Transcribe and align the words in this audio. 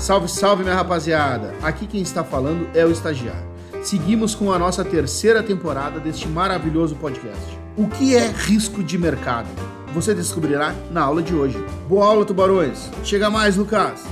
Salve, 0.00 0.28
salve, 0.28 0.62
minha 0.62 0.74
rapaziada! 0.74 1.54
Aqui 1.62 1.86
quem 1.86 2.00
está 2.00 2.24
falando 2.24 2.66
é 2.74 2.86
o 2.86 2.90
estagiário. 2.90 3.46
Seguimos 3.82 4.34
com 4.34 4.50
a 4.50 4.58
nossa 4.58 4.82
terceira 4.82 5.42
temporada 5.42 6.00
deste 6.00 6.26
maravilhoso 6.26 6.96
podcast. 6.96 7.58
O 7.76 7.86
que 7.86 8.16
é 8.16 8.28
risco 8.28 8.82
de 8.82 8.96
mercado? 8.96 9.48
Você 9.92 10.14
descobrirá 10.14 10.74
na 10.90 11.02
aula 11.02 11.22
de 11.22 11.34
hoje. 11.34 11.62
Boa 11.86 12.06
aula, 12.06 12.24
tubarões! 12.24 12.90
Chega 13.04 13.28
mais, 13.28 13.58
Lucas! 13.58 14.02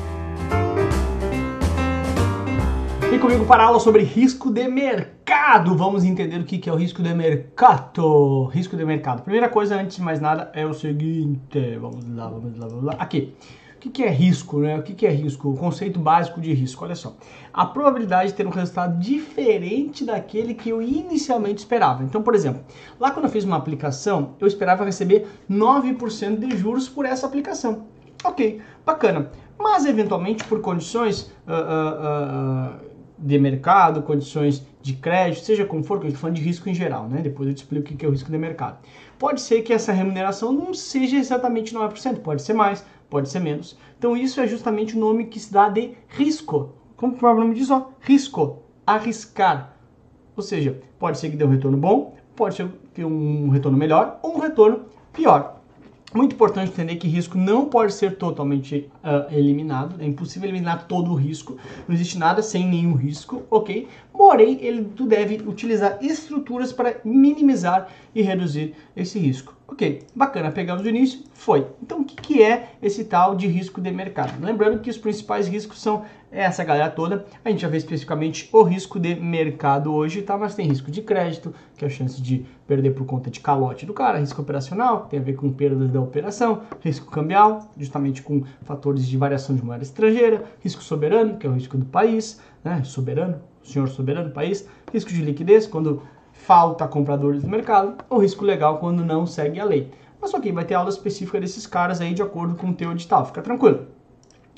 Vem 3.09 3.19
comigo 3.19 3.47
para 3.47 3.63
a 3.63 3.67
aula 3.69 3.81
sobre 3.81 4.03
risco 4.03 4.53
de 4.53 4.69
mercado. 4.69 5.75
Vamos 5.75 6.05
entender 6.05 6.39
o 6.39 6.45
que 6.45 6.69
é 6.69 6.73
o 6.73 6.77
risco 6.77 7.03
de 7.03 7.15
mercado. 7.15 8.45
Risco 8.49 8.77
de 8.77 8.85
mercado. 8.85 9.23
Primeira 9.23 9.49
coisa, 9.49 9.81
antes 9.81 9.97
de 9.97 10.03
mais 10.03 10.21
nada, 10.21 10.53
é 10.53 10.67
o 10.67 10.75
seguinte. 10.75 11.79
Vamos 11.81 12.07
lá, 12.15 12.29
vamos 12.29 12.59
lá, 12.59 12.69
vamos 12.69 12.85
lá. 12.85 12.93
Aqui. 12.99 13.35
O 13.79 13.81
que, 13.81 13.91
que 13.91 14.03
é 14.03 14.11
risco, 14.11 14.59
né? 14.59 14.77
O 14.77 14.83
que, 14.83 14.93
que 14.93 15.07
é 15.07 15.11
risco? 15.11 15.51
O 15.51 15.57
conceito 15.57 16.01
básico 16.01 16.41
de 16.41 16.53
risco, 16.53 16.85
olha 16.85 16.97
só. 16.97 17.15
A 17.53 17.65
probabilidade 17.65 18.31
de 18.31 18.35
ter 18.35 18.45
um 18.45 18.51
resultado 18.51 18.99
diferente 18.99 20.05
daquele 20.05 20.53
que 20.53 20.71
eu 20.71 20.83
inicialmente 20.83 21.59
esperava. 21.59 22.03
Então, 22.03 22.21
por 22.21 22.35
exemplo, 22.35 22.61
lá 22.99 23.13
quando 23.13 23.27
eu 23.27 23.31
fiz 23.31 23.45
uma 23.45 23.57
aplicação, 23.57 24.35
eu 24.41 24.49
esperava 24.49 24.85
receber 24.85 25.29
9% 25.49 26.41
de 26.41 26.57
juros 26.57 26.89
por 26.89 27.07
essa 27.07 27.29
aplicação. 27.29 27.85
Ok, 28.25 28.61
bacana. 28.85 29.31
Mas, 29.57 29.87
eventualmente, 29.87 30.43
por 30.43 30.61
condições 30.61 31.31
uh, 31.47 31.53
uh, 31.53 32.75
uh, 32.75 32.89
de 33.17 33.39
mercado, 33.39 34.03
condições 34.03 34.67
de 34.83 34.95
crédito, 34.95 35.45
seja 35.45 35.65
como 35.65 35.85
for, 35.85 36.01
que 36.01 36.07
gente 36.07 36.15
tá 36.15 36.21
falando 36.21 36.37
de 36.37 36.43
risco 36.43 36.69
em 36.69 36.75
geral, 36.75 37.09
né? 37.09 37.21
Depois 37.21 37.49
eu 37.49 37.55
te 37.55 37.59
explico 37.59 37.93
o 37.93 37.97
que 37.97 38.05
é 38.05 38.09
o 38.09 38.11
risco 38.11 38.31
de 38.31 38.39
mercado. 38.39 38.79
Pode 39.19 39.41
ser 39.41 39.63
que 39.63 39.73
essa 39.73 39.93
remuneração 39.93 40.53
não 40.53 40.73
seja 40.73 41.17
exatamente 41.17 41.75
9%, 41.75 42.21
pode 42.21 42.43
ser 42.43 42.55
mais, 42.55 42.85
pode 43.09 43.29
ser 43.29 43.41
menos. 43.41 43.77
Então 43.99 44.17
isso 44.17 44.41
é 44.41 44.47
justamente 44.47 44.97
o 44.97 45.01
nome 45.01 45.27
que 45.27 45.41
se 45.41 45.53
dá 45.53 45.69
de 45.69 45.95
risco. 46.09 46.75
Como 46.97 47.15
o 47.15 47.17
próprio 47.17 47.45
nome 47.45 47.55
diz, 47.55 47.71
ó, 47.71 47.91
risco, 48.01 48.63
arriscar. 48.87 49.77
Ou 50.37 50.43
seja, 50.43 50.81
pode 50.99 51.19
ser 51.19 51.31
que 51.31 51.37
dê 51.37 51.45
um 51.45 51.51
retorno 51.51 51.77
bom, 51.77 52.17
pode 52.35 52.55
ser 52.55 52.69
que 52.95 53.05
um 53.05 53.49
retorno 53.49 53.77
melhor 53.77 54.19
ou 54.23 54.37
um 54.37 54.41
retorno 54.41 54.87
pior. 55.13 55.59
Muito 56.15 56.33
importante 56.33 56.71
entender 56.71 56.97
que 56.97 57.07
risco 57.07 57.37
não 57.37 57.67
pode 57.67 57.93
ser 57.93 58.17
totalmente 58.17 58.91
uh, 59.05 59.31
eliminado, 59.31 60.01
é 60.01 60.07
impossível 60.07 60.49
eliminar 60.49 60.87
todo 60.89 61.11
o 61.11 61.15
risco, 61.15 61.59
não 61.87 61.95
existe 61.95 62.17
nada 62.17 62.41
sem 62.41 62.67
nenhum 62.67 62.95
risco, 62.95 63.43
ok? 63.51 63.87
Porém, 64.29 64.59
ele, 64.61 64.85
tu 64.95 65.07
deve 65.07 65.37
utilizar 65.49 65.97
estruturas 66.03 66.71
para 66.71 67.01
minimizar 67.03 67.89
e 68.15 68.21
reduzir 68.21 68.75
esse 68.95 69.19
risco. 69.19 69.57
Ok, 69.67 70.03
bacana, 70.15 70.51
pegamos 70.51 70.85
o 70.85 70.89
início, 70.89 71.25
foi. 71.33 71.67
Então, 71.83 72.03
o 72.03 72.05
que, 72.05 72.15
que 72.15 72.43
é 72.43 72.73
esse 72.83 73.05
tal 73.05 73.35
de 73.35 73.47
risco 73.47 73.81
de 73.81 73.91
mercado? 73.91 74.35
Lembrando 74.45 74.81
que 74.81 74.91
os 74.91 74.99
principais 74.99 75.49
riscos 75.49 75.81
são 75.81 76.05
essa 76.31 76.63
galera 76.63 76.91
toda. 76.91 77.25
A 77.43 77.51
gente 77.51 77.63
já 77.63 77.69
vê 77.69 77.79
especificamente 77.79 78.51
o 78.53 78.63
risco 78.63 79.01
de 79.01 79.15
mercado 79.15 79.95
hoje, 79.95 80.21
tá? 80.21 80.37
Mas 80.37 80.55
tem 80.55 80.69
risco 80.69 80.91
de 80.91 81.01
crédito, 81.01 81.55
que 81.75 81.87
é 81.87 81.89
a 81.89 81.91
chance 81.91 82.21
de 82.21 82.45
perder 82.67 82.91
por 82.91 83.07
conta 83.07 83.31
de 83.31 83.41
calote 83.41 83.87
do 83.87 83.95
cara, 83.95 84.19
risco 84.19 84.43
operacional, 84.43 85.05
que 85.05 85.11
tem 85.11 85.21
a 85.21 85.23
ver 85.23 85.37
com 85.37 85.51
perdas 85.51 85.91
da 85.91 86.03
operação, 86.03 86.65
risco 86.83 87.11
cambial, 87.11 87.71
justamente 87.79 88.21
com 88.21 88.43
fatores 88.63 89.07
de 89.07 89.17
variação 89.17 89.57
de 89.57 89.65
moeda 89.65 89.83
estrangeira, 89.83 90.45
risco 90.61 90.83
soberano, 90.83 91.39
que 91.39 91.47
é 91.47 91.51
o 91.51 91.55
risco 91.55 91.79
do 91.79 91.87
país, 91.87 92.39
né? 92.63 92.83
Soberano, 92.85 93.41
senhor 93.69 93.89
soberano 93.89 94.29
do 94.29 94.35
país, 94.35 94.69
risco 94.93 95.11
de 95.11 95.23
liquidez, 95.23 95.67
quando 95.67 96.03
falta 96.33 96.87
compradores 96.89 97.43
no 97.43 97.49
mercado, 97.49 97.97
ou 98.09 98.19
risco 98.19 98.45
legal 98.45 98.79
quando 98.79 99.05
não 99.05 99.27
segue 99.27 99.61
a 99.61 99.65
lei. 99.65 99.91
Mas 100.21 100.35
ok, 100.35 100.51
vai 100.53 100.65
ter 100.65 100.75
aula 100.75 100.91
específica 100.91 101.41
desses 101.41 101.67
caras 101.67 102.01
aí 102.01 102.13
de 102.13 102.23
acordo 102.23 102.55
com 102.55 102.71
o 102.71 102.75
teu 102.75 102.91
edital, 102.93 103.27
fica 103.27 103.43
tranquilo. 103.43 103.87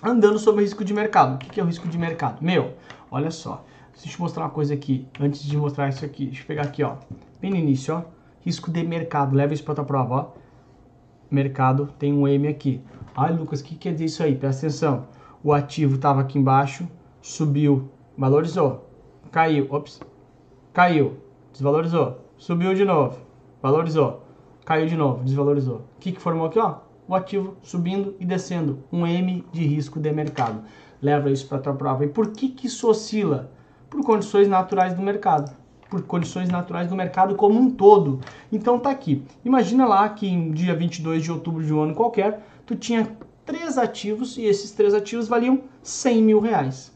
Andando 0.03 0.39
sobre 0.39 0.63
o 0.63 0.65
risco 0.65 0.83
de 0.83 0.95
mercado. 0.95 1.35
O 1.35 1.39
que 1.39 1.61
é 1.61 1.63
o 1.63 1.67
risco 1.67 1.87
de 1.87 1.99
mercado? 1.99 2.43
Meu, 2.43 2.73
olha 3.11 3.31
só. 3.31 3.65
Deixa 3.93 4.09
eu 4.09 4.13
te 4.13 4.21
mostrar 4.21 4.45
uma 4.45 4.51
coisa 4.51 4.73
aqui. 4.73 5.07
Antes 5.21 5.43
de 5.43 5.57
mostrar 5.59 5.91
isso 5.91 6.03
aqui, 6.05 6.27
deixa 6.27 6.43
eu 6.43 6.47
pegar 6.47 6.63
aqui, 6.63 6.83
ó. 6.83 6.97
Bem 7.39 7.51
no 7.51 7.57
início, 7.57 7.95
ó. 7.95 8.03
Risco 8.41 8.71
de 8.71 8.83
mercado. 8.83 9.37
Leva 9.37 9.53
isso 9.53 9.63
para 9.63 9.75
tua 9.75 9.85
prova, 9.85 10.15
ó. 10.15 10.27
Mercado 11.31 11.93
tem 11.99 12.15
um 12.15 12.27
M 12.27 12.49
aqui. 12.49 12.81
Ai, 13.15 13.35
Lucas, 13.35 13.61
o 13.61 13.65
que 13.65 13.75
quer 13.75 13.93
dizer 13.93 14.07
isso 14.07 14.23
aí? 14.23 14.35
Presta 14.35 14.67
atenção. 14.67 15.07
O 15.45 15.53
ativo 15.53 15.97
estava 15.97 16.23
aqui 16.23 16.39
embaixo, 16.39 16.89
subiu, 17.21 17.91
valorizou, 18.17 18.90
caiu, 19.31 19.67
ops, 19.71 20.01
caiu, 20.73 21.19
desvalorizou, 21.53 22.19
subiu 22.37 22.75
de 22.75 22.85
novo, 22.85 23.19
valorizou, 23.63 24.25
caiu 24.65 24.87
de 24.87 24.97
novo, 24.97 25.23
desvalorizou. 25.23 25.77
O 25.77 26.01
que, 26.01 26.13
que 26.13 26.21
formou 26.21 26.47
aqui, 26.47 26.59
ó? 26.59 26.79
O 27.07 27.15
ativo 27.15 27.57
subindo 27.63 28.15
e 28.19 28.25
descendo, 28.25 28.83
um 28.93 29.07
M 29.07 29.45
de 29.53 29.67
risco 29.67 29.99
de 30.01 30.13
mercado. 30.13 30.63
Leva 31.03 31.31
isso 31.31 31.47
para 31.49 31.59
a 31.59 31.61
tua 31.61 31.75
prova. 31.75 32.05
E 32.05 32.09
por 32.09 32.29
que, 32.29 32.49
que 32.49 32.67
isso 32.67 32.89
oscila? 32.89 33.51
Por 33.89 34.05
condições 34.05 34.49
naturais 34.49 34.95
do 34.95 35.03
mercado. 35.03 35.51
Por 35.89 36.03
condições 36.03 36.49
naturais 36.49 36.89
do 36.89 36.95
mercado 36.95 37.35
como 37.35 37.59
um 37.59 37.71
todo. 37.71 38.21
Então 38.53 38.79
tá 38.79 38.91
aqui. 38.91 39.25
Imagina 39.45 39.87
lá 39.87 40.09
que 40.09 40.29
em 40.29 40.53
dia 40.53 40.75
22 40.75 41.23
de 41.23 41.33
outubro 41.33 41.65
de 41.65 41.75
um 41.75 41.81
ano 41.81 41.95
qualquer, 41.95 42.47
tu 42.65 42.77
tinha 42.77 43.09
três 43.45 43.77
ativos 43.77 44.37
e 44.37 44.45
esses 44.45 44.71
três 44.71 44.95
ativos 44.95 45.27
valiam 45.27 45.63
100 45.83 46.23
mil 46.23 46.41
reais. 46.41 46.93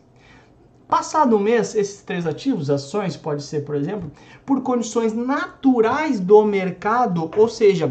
Passado 0.88 1.36
um 1.36 1.40
mês, 1.40 1.74
esses 1.74 2.02
três 2.02 2.26
ativos, 2.26 2.68
ações, 2.68 3.16
pode 3.16 3.42
ser, 3.42 3.64
por 3.64 3.74
exemplo, 3.74 4.12
por 4.44 4.60
condições 4.62 5.14
naturais 5.14 6.20
do 6.20 6.44
mercado, 6.44 7.30
ou 7.36 7.48
seja, 7.48 7.90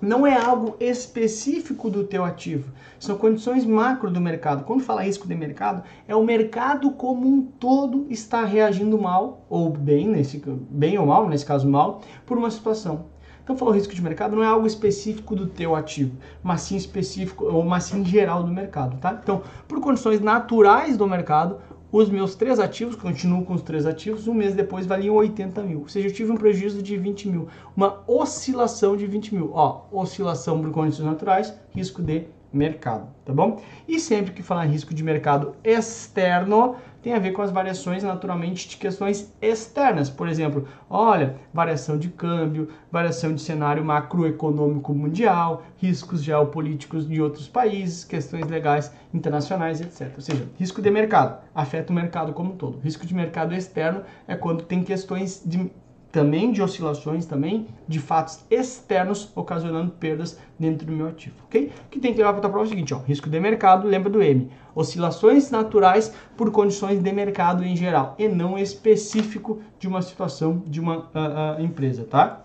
não 0.00 0.26
é 0.26 0.34
algo 0.34 0.74
específico 0.80 1.90
do 1.90 2.04
teu 2.04 2.24
ativo, 2.24 2.72
são 2.98 3.18
condições 3.18 3.66
macro 3.66 4.10
do 4.10 4.20
mercado. 4.20 4.64
Quando 4.64 4.82
fala 4.82 5.02
risco 5.02 5.28
de 5.28 5.34
mercado, 5.34 5.82
é 6.08 6.16
o 6.16 6.24
mercado 6.24 6.90
como 6.92 7.28
um 7.28 7.42
todo 7.42 8.06
está 8.08 8.44
reagindo 8.44 8.98
mal 8.98 9.44
ou 9.48 9.70
bem, 9.70 10.08
nesse 10.08 10.42
bem 10.70 10.98
ou 10.98 11.06
mal, 11.06 11.28
nesse 11.28 11.44
caso 11.44 11.68
mal, 11.68 12.00
por 12.24 12.38
uma 12.38 12.50
situação. 12.50 13.12
Então, 13.42 13.58
falar 13.58 13.74
risco 13.74 13.94
de 13.94 14.02
mercado 14.02 14.34
não 14.34 14.42
é 14.42 14.46
algo 14.46 14.66
específico 14.66 15.36
do 15.36 15.46
teu 15.46 15.76
ativo, 15.76 16.16
mas 16.42 16.62
sim 16.62 16.76
específico 16.76 17.44
ou 17.44 17.62
mas 17.62 17.84
sim 17.84 18.02
geral 18.02 18.42
do 18.42 18.50
mercado, 18.50 18.96
tá? 18.96 19.18
Então, 19.22 19.42
por 19.68 19.80
condições 19.80 20.18
naturais 20.18 20.96
do 20.96 21.06
mercado, 21.06 21.58
os 21.96 22.10
meus 22.10 22.34
três 22.34 22.58
ativos, 22.58 22.96
continuo 22.96 23.44
com 23.44 23.54
os 23.54 23.62
três 23.62 23.86
ativos, 23.86 24.26
um 24.26 24.34
mês 24.34 24.52
depois 24.52 24.84
valiam 24.84 25.14
80 25.14 25.62
mil. 25.62 25.80
Ou 25.82 25.88
seja, 25.88 26.08
eu 26.08 26.12
tive 26.12 26.32
um 26.32 26.36
prejuízo 26.36 26.82
de 26.82 26.96
20 26.96 27.28
mil. 27.28 27.48
Uma 27.76 28.02
oscilação 28.08 28.96
de 28.96 29.06
20 29.06 29.32
mil. 29.32 29.52
Ó, 29.54 29.82
oscilação 29.92 30.60
por 30.60 30.72
condições 30.72 31.06
naturais, 31.06 31.54
risco 31.72 32.02
de 32.02 32.26
mercado, 32.52 33.06
tá 33.24 33.32
bom? 33.32 33.62
E 33.86 34.00
sempre 34.00 34.32
que 34.32 34.42
falar 34.42 34.66
em 34.66 34.70
risco 34.70 34.92
de 34.92 35.04
mercado 35.04 35.54
externo, 35.62 36.74
tem 37.04 37.12
a 37.12 37.18
ver 37.18 37.32
com 37.32 37.42
as 37.42 37.50
variações 37.50 38.02
naturalmente 38.02 38.66
de 38.66 38.78
questões 38.78 39.30
externas. 39.42 40.08
Por 40.08 40.26
exemplo, 40.26 40.66
olha, 40.88 41.36
variação 41.52 41.98
de 41.98 42.08
câmbio, 42.08 42.70
variação 42.90 43.34
de 43.34 43.42
cenário 43.42 43.84
macroeconômico 43.84 44.94
mundial, 44.94 45.64
riscos 45.76 46.24
geopolíticos 46.24 47.06
de 47.06 47.20
outros 47.20 47.46
países, 47.46 48.04
questões 48.04 48.46
legais 48.46 48.90
internacionais, 49.12 49.82
etc. 49.82 50.12
Ou 50.16 50.22
seja, 50.22 50.48
risco 50.56 50.80
de 50.80 50.90
mercado 50.90 51.38
afeta 51.54 51.92
o 51.92 51.94
mercado 51.94 52.32
como 52.32 52.54
um 52.54 52.56
todo. 52.56 52.80
Risco 52.80 53.06
de 53.06 53.14
mercado 53.14 53.54
externo 53.54 54.02
é 54.26 54.34
quando 54.34 54.64
tem 54.64 54.82
questões 54.82 55.42
de 55.44 55.70
também 56.14 56.52
de 56.52 56.62
oscilações, 56.62 57.26
também 57.26 57.66
de 57.88 57.98
fatos 57.98 58.44
externos 58.48 59.32
ocasionando 59.34 59.90
perdas 59.90 60.38
dentro 60.56 60.86
do 60.86 60.92
meu 60.92 61.08
ativo, 61.08 61.34
ok? 61.44 61.72
O 61.86 61.88
que 61.90 61.98
tem 61.98 62.12
que 62.12 62.18
levar 62.18 62.34
para 62.34 62.46
a 62.46 62.48
prova 62.48 62.64
é 62.64 62.68
o 62.68 62.70
seguinte, 62.70 62.94
ó, 62.94 62.98
risco 62.98 63.28
de 63.28 63.40
mercado, 63.40 63.88
lembra 63.88 64.08
do 64.08 64.22
M, 64.22 64.48
oscilações 64.76 65.50
naturais 65.50 66.14
por 66.36 66.52
condições 66.52 67.02
de 67.02 67.12
mercado 67.12 67.64
em 67.64 67.74
geral 67.74 68.14
e 68.16 68.28
não 68.28 68.56
específico 68.56 69.60
de 69.76 69.88
uma 69.88 70.02
situação 70.02 70.62
de 70.64 70.78
uma 70.78 70.98
uh, 70.98 71.58
uh, 71.58 71.60
empresa, 71.60 72.04
tá? 72.04 72.44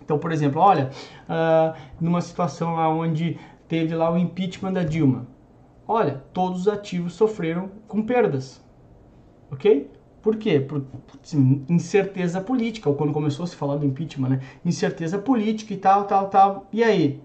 Então, 0.00 0.16
por 0.16 0.30
exemplo, 0.30 0.60
olha, 0.60 0.90
uh, 1.28 1.76
numa 2.00 2.20
situação 2.20 2.76
onde 2.96 3.36
teve 3.66 3.92
lá 3.92 4.08
o 4.12 4.16
impeachment 4.16 4.72
da 4.72 4.84
Dilma, 4.84 5.26
olha, 5.88 6.22
todos 6.32 6.60
os 6.60 6.68
ativos 6.68 7.14
sofreram 7.14 7.72
com 7.88 8.02
perdas, 8.02 8.62
ok? 9.50 9.90
Por 10.22 10.36
quê? 10.36 10.60
Por 10.60 10.80
putz, 10.80 11.34
incerteza 11.68 12.40
política, 12.40 12.88
ou 12.88 12.94
quando 12.94 13.12
começou 13.12 13.44
a 13.44 13.46
se 13.46 13.56
falar 13.56 13.76
do 13.76 13.86
impeachment, 13.86 14.28
né? 14.28 14.40
Incerteza 14.64 15.18
política 15.18 15.72
e 15.72 15.76
tal, 15.76 16.04
tal, 16.04 16.28
tal. 16.28 16.66
E 16.72 16.84
aí? 16.84 17.22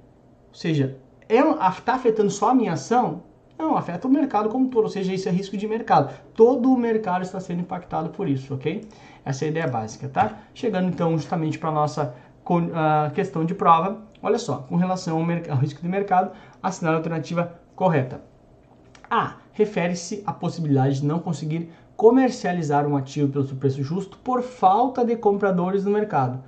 Ou 0.50 0.56
seja, 0.56 0.98
está 1.28 1.94
é, 1.94 1.96
afetando 1.96 2.30
só 2.30 2.52
a 2.52 2.56
minha 2.56 2.74
ação? 2.74 3.24
Não, 3.58 3.78
afeta 3.78 4.08
o 4.08 4.12
mercado 4.12 4.50
como 4.50 4.66
um 4.66 4.70
todo, 4.70 4.84
ou 4.86 4.90
seja, 4.90 5.14
isso 5.14 5.30
é 5.30 5.32
risco 5.32 5.56
de 5.56 5.68
mercado. 5.68 6.14
Todo 6.34 6.72
o 6.72 6.78
mercado 6.78 7.24
está 7.24 7.40
sendo 7.40 7.62
impactado 7.62 8.10
por 8.10 8.28
isso, 8.28 8.54
ok? 8.54 8.88
Essa 9.24 9.46
é 9.46 9.48
a 9.48 9.52
ideia 9.52 9.68
básica, 9.68 10.10
tá? 10.10 10.40
Chegando 10.54 10.90
então 10.90 11.18
justamente 11.18 11.58
para 11.58 11.70
a 11.70 11.74
nossa 11.74 12.16
uh, 12.50 13.14
questão 13.14 13.46
de 13.46 13.56
prova, 13.56 14.02
olha 14.22 14.38
só, 14.38 14.58
com 14.70 14.76
relação 14.76 15.18
ao, 15.18 15.54
ao 15.54 15.58
risco 15.58 15.82
de 15.82 15.88
mercado, 15.88 16.32
assinar 16.62 16.94
a 16.94 16.98
alternativa 16.98 17.60
correta. 17.76 18.22
A. 19.10 19.45
Refere-se 19.56 20.22
à 20.26 20.34
possibilidade 20.34 21.00
de 21.00 21.06
não 21.06 21.18
conseguir 21.18 21.70
comercializar 21.96 22.86
um 22.86 22.98
ativo 22.98 23.32
pelo 23.32 23.48
seu 23.48 23.56
preço 23.56 23.82
justo 23.82 24.18
por 24.18 24.44
falta 24.44 25.04
de 25.04 25.16
compradores 25.16 25.86
no 25.86 25.92
mercado. 25.92 26.44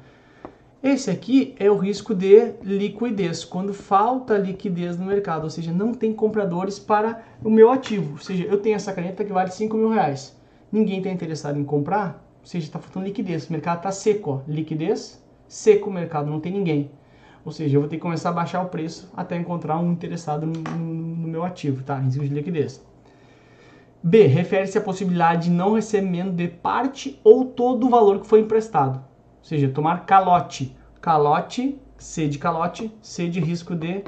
Esse 0.83 1.09
aqui 1.09 1.55
é 1.57 1.71
o 1.71 1.77
risco 1.77 2.13
de 2.13 2.53
liquidez, 2.61 3.45
quando 3.45 3.73
falta 3.73 4.37
liquidez 4.37 4.97
no 4.97 5.05
mercado, 5.05 5.45
ou 5.45 5.49
seja, 5.49 5.71
não 5.71 5.93
tem 5.93 6.13
compradores 6.13 6.77
para 6.77 7.23
o 7.41 7.49
meu 7.49 7.71
ativo. 7.71 8.11
Ou 8.11 8.19
seja, 8.19 8.43
eu 8.43 8.59
tenho 8.59 8.75
essa 8.75 8.91
caneta 8.91 9.23
que 9.23 9.31
vale 9.31 9.51
5 9.51 9.75
mil 9.75 9.89
reais. 9.89 10.37
Ninguém 10.69 10.97
está 10.97 11.09
interessado 11.09 11.57
em 11.57 11.63
comprar, 11.63 12.21
ou 12.41 12.45
seja, 12.45 12.67
está 12.67 12.77
faltando 12.77 13.05
liquidez. 13.05 13.47
O 13.47 13.53
mercado 13.53 13.77
está 13.77 13.91
seco, 13.91 14.31
ó. 14.31 14.51
liquidez, 14.51 15.23
seco 15.47 15.89
o 15.89 15.93
mercado, 15.93 16.29
não 16.29 16.41
tem 16.41 16.51
ninguém. 16.51 16.91
Ou 17.45 17.53
seja, 17.53 17.77
eu 17.77 17.79
vou 17.79 17.89
ter 17.89 17.95
que 17.95 18.01
começar 18.01 18.29
a 18.29 18.33
baixar 18.33 18.61
o 18.61 18.67
preço 18.67 19.09
até 19.15 19.37
encontrar 19.37 19.79
um 19.79 19.93
interessado 19.93 20.45
no, 20.45 20.53
no, 20.53 20.93
no 20.93 21.27
meu 21.27 21.45
ativo, 21.45 21.81
tá? 21.83 21.97
Risco 21.97 22.21
de 22.21 22.33
liquidez. 22.33 22.85
B. 24.01 24.27
Refere-se 24.27 24.77
à 24.77 24.81
possibilidade 24.81 25.45
de 25.45 25.49
não 25.49 25.73
recebimento 25.73 26.31
de 26.31 26.47
parte 26.47 27.19
ou 27.23 27.45
todo 27.45 27.87
o 27.87 27.89
valor 27.89 28.21
que 28.21 28.27
foi 28.27 28.41
emprestado. 28.41 28.97
Ou 28.97 29.43
seja, 29.43 29.69
tomar 29.69 30.05
calote. 30.05 30.75
Calote, 31.01 31.79
C 31.97 32.27
de 32.27 32.37
calote, 32.37 32.91
C 33.01 33.27
de 33.27 33.39
risco 33.39 33.75
de 33.75 34.03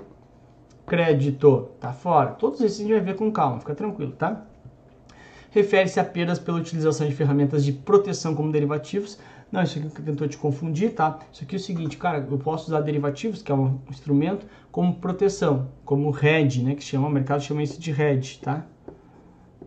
crédito. 0.86 1.70
Tá 1.80 1.92
fora. 1.92 2.32
Todos 2.32 2.62
esses 2.62 2.80
a 2.80 2.82
gente 2.84 2.92
vai 2.92 3.02
ver 3.02 3.16
com 3.16 3.32
calma, 3.32 3.60
fica 3.60 3.76
tranquilo, 3.76 4.12
tá? 4.12 4.46
Refere-se 5.52 6.00
a 6.00 6.04
perdas 6.04 6.38
pela 6.38 6.60
utilização 6.60 7.08
de 7.08 7.16
ferramentas 7.16 7.66
de 7.66 7.72
proteção 7.72 8.36
como 8.36 8.52
derivativos. 8.52 9.18
Não, 9.52 9.64
isso 9.64 9.80
aqui 9.80 10.02
tentou 10.04 10.28
te 10.28 10.38
confundir, 10.38 10.94
tá? 10.94 11.20
Isso 11.34 11.44
aqui 11.44 11.56
é 11.56 11.58
o 11.58 11.62
seguinte, 11.62 11.98
cara, 11.98 12.28
eu 12.30 12.38
posso 12.38 12.68
usar 12.68 12.82
derivativos, 12.82 13.42
que 13.42 13.52
é 13.52 13.56
um 13.56 13.80
instrumento, 13.90 14.46
como 14.72 14.96
proteção, 14.96 15.70
como 15.84 16.16
hedge, 16.16 16.62
né? 16.62 16.76
Que 16.76 16.84
chama, 16.84 17.08
o 17.08 17.12
mercado 17.12 17.42
chama 17.42 17.64
isso 17.64 17.80
de 17.80 17.90
hedge, 17.90 18.40
tá? 18.40 18.64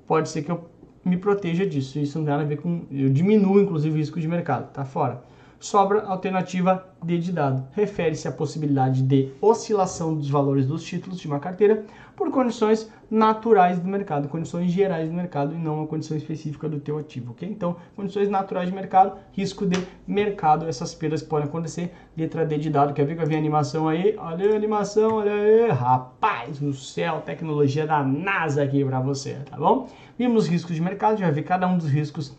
Pode 0.07 0.29
ser 0.29 0.43
que 0.43 0.51
eu 0.51 0.69
me 1.05 1.17
proteja 1.17 1.67
disso. 1.67 1.99
Isso 1.99 2.19
não 2.19 2.25
tem 2.25 2.33
nada 2.33 2.45
a 2.45 2.47
ver 2.47 2.59
com. 2.59 2.83
Eu 2.91 3.11
diminuo, 3.11 3.61
inclusive, 3.61 3.95
o 3.95 3.99
risco 3.99 4.21
de 4.21 4.29
mercado, 4.29 4.73
tá 4.73 4.85
fora. 4.85 5.23
Sobra 5.63 6.01
a 6.01 6.11
alternativa 6.11 6.89
D 7.05 7.19
de 7.19 7.31
dado. 7.31 7.65
Refere-se 7.71 8.27
à 8.27 8.33
possibilidade 8.33 9.01
de 9.01 9.31
oscilação 9.41 10.13
dos 10.13 10.29
valores 10.29 10.67
dos 10.67 10.83
títulos 10.83 11.21
de 11.21 11.29
uma 11.29 11.39
carteira 11.39 11.85
por 12.17 12.33
condições 12.33 12.91
naturais 13.09 13.79
do 13.79 13.87
mercado, 13.87 14.27
condições 14.27 14.73
gerais 14.73 15.09
do 15.09 15.15
mercado 15.15 15.55
e 15.55 15.57
não 15.57 15.77
uma 15.77 15.87
condição 15.87 16.17
específica 16.17 16.69
do 16.69 16.81
teu 16.81 16.99
ativo, 16.99 17.31
ok? 17.31 17.49
Então, 17.49 17.77
condições 17.95 18.29
naturais 18.29 18.71
de 18.71 18.75
mercado, 18.75 19.17
risco 19.33 19.65
de 19.65 19.79
mercado, 20.05 20.67
essas 20.67 20.97
perdas 20.97 21.23
podem 21.23 21.47
acontecer. 21.47 21.93
Letra 22.17 22.45
D 22.45 22.59
de 22.59 22.69
dado, 22.69 22.93
quer 22.93 23.07
ver 23.07 23.15
que 23.15 23.23
eu 23.23 23.27
vi 23.27 23.37
a 23.37 23.39
animação 23.39 23.89
aí? 23.89 24.17
Olha 24.19 24.53
a 24.53 24.57
animação, 24.57 25.15
olha 25.15 25.33
aí, 25.33 25.71
rapaz 25.71 26.61
no 26.61 26.75
céu, 26.75 27.21
tecnologia 27.21 27.87
da 27.87 28.03
NASA 28.03 28.65
aqui 28.65 28.85
para 28.85 28.99
você, 28.99 29.35
tá 29.49 29.57
bom? 29.57 29.89
Vimos 30.19 30.49
riscos 30.49 30.75
de 30.75 30.83
mercado, 30.83 31.21
já 31.21 31.31
vi 31.31 31.43
cada 31.43 31.69
um 31.69 31.79
dos 31.79 31.89
riscos 31.89 32.37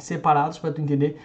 separados 0.00 0.58
para 0.58 0.72
tu 0.72 0.80
entender 0.80 1.16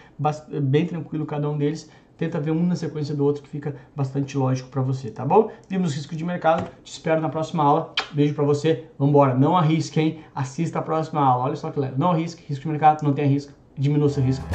bem 0.61 0.85
tranquilo 0.85 1.25
cada 1.25 1.49
um 1.49 1.57
deles. 1.57 1.89
Tenta 2.15 2.39
ver 2.39 2.51
um 2.51 2.65
na 2.65 2.75
sequência 2.75 3.15
do 3.15 3.25
outro 3.25 3.41
que 3.41 3.49
fica 3.49 3.75
bastante 3.95 4.37
lógico 4.37 4.69
para 4.69 4.81
você, 4.81 5.09
tá 5.09 5.25
bom? 5.25 5.49
Vimos 5.67 5.95
risco 5.95 6.15
de 6.15 6.23
mercado. 6.23 6.69
Te 6.83 6.91
espero 6.91 7.19
na 7.19 7.27
próxima 7.27 7.63
aula. 7.63 7.93
Beijo 8.11 8.35
para 8.35 8.43
você. 8.43 8.85
Vambora. 8.99 9.33
Não 9.33 9.57
arrisque, 9.57 9.99
hein? 9.99 10.19
Assista 10.33 10.79
a 10.79 10.81
próxima 10.81 11.21
aula. 11.21 11.45
Olha 11.45 11.55
só 11.55 11.71
que 11.71 11.79
leva. 11.79 11.95
Não 11.97 12.11
arrisque. 12.11 12.43
Risco 12.47 12.63
de 12.63 12.69
mercado. 12.69 13.03
Não 13.03 13.13
tem 13.13 13.27
risco. 13.27 13.51
Diminua 13.75 14.09
seu 14.09 14.23
risco. 14.23 14.45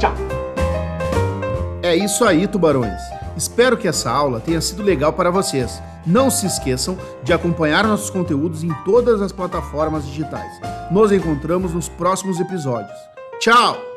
Tchau. 0.00 0.12
É 1.80 1.94
isso 1.94 2.24
aí, 2.24 2.48
tubarões. 2.48 3.00
Espero 3.36 3.76
que 3.76 3.86
essa 3.86 4.10
aula 4.10 4.40
tenha 4.40 4.60
sido 4.60 4.82
legal 4.82 5.12
para 5.12 5.30
vocês. 5.30 5.80
Não 6.04 6.28
se 6.28 6.46
esqueçam 6.46 6.98
de 7.22 7.32
acompanhar 7.32 7.86
nossos 7.86 8.10
conteúdos 8.10 8.64
em 8.64 8.72
todas 8.84 9.22
as 9.22 9.30
plataformas 9.30 10.04
digitais. 10.04 10.60
Nos 10.90 11.12
encontramos 11.12 11.72
nos 11.72 11.88
próximos 11.88 12.40
episódios. 12.40 13.15
Tchau! 13.38 13.95